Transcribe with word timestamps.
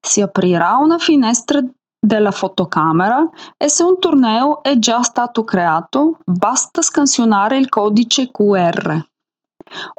Si 0.00 0.20
aprirà 0.20 0.76
una 0.76 0.98
finestra 0.98 1.62
della 2.04 2.32
fotocamera 2.32 3.30
e 3.56 3.68
se 3.68 3.84
un 3.84 3.96
torneo 4.00 4.64
è 4.64 4.76
già 4.78 5.02
stato 5.02 5.44
creato 5.44 6.18
basta 6.24 6.82
scansionare 6.82 7.58
il 7.58 7.68
codice 7.68 8.32
QR. 8.32 9.00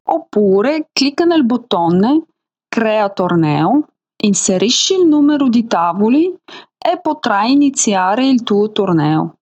Oppure 0.05 0.89
clicca 0.91 1.23
nel 1.23 1.45
bottone 1.45 2.25
Crea 2.67 3.09
torneo, 3.09 3.87
inserisci 4.23 4.95
il 4.95 5.05
numero 5.05 5.47
di 5.47 5.65
tavoli 5.65 6.35
e 6.77 6.99
potrai 6.99 7.51
iniziare 7.51 8.27
il 8.27 8.43
tuo 8.43 8.71
torneo. 8.71 9.35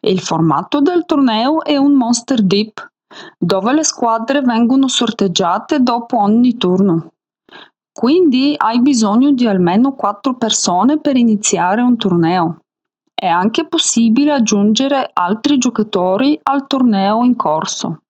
Il 0.00 0.20
formato 0.20 0.80
del 0.80 1.06
torneo 1.06 1.62
è 1.62 1.76
un 1.76 1.92
Monster 1.92 2.42
Deep, 2.42 2.90
dove 3.38 3.72
le 3.72 3.84
squadre 3.84 4.42
vengono 4.42 4.88
sorteggiate 4.88 5.80
dopo 5.80 6.18
ogni 6.18 6.56
turno. 6.56 7.12
Quindi 7.92 8.54
hai 8.56 8.80
bisogno 8.80 9.32
di 9.32 9.46
almeno 9.46 9.94
quattro 9.94 10.36
persone 10.36 10.98
per 11.00 11.16
iniziare 11.16 11.82
un 11.82 11.96
torneo. 11.96 12.60
È 13.12 13.26
anche 13.26 13.66
possibile 13.66 14.32
aggiungere 14.32 15.10
altri 15.12 15.58
giocatori 15.58 16.38
al 16.44 16.66
torneo 16.66 17.22
in 17.24 17.36
corso. 17.36 18.02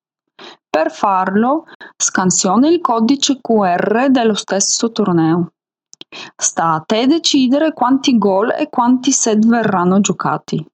Per 0.68 0.92
farlo, 0.92 1.64
scansiona 1.96 2.68
il 2.68 2.80
codice 2.80 3.40
QR 3.40 4.08
dello 4.08 4.34
stesso 4.34 4.92
torneo. 4.92 5.52
Sta 6.36 6.74
a 6.74 6.80
te 6.80 7.06
decidere 7.06 7.72
quanti 7.72 8.18
gol 8.18 8.52
e 8.56 8.68
quanti 8.68 9.10
set 9.10 9.44
verranno 9.46 10.00
giocati. 10.00 10.64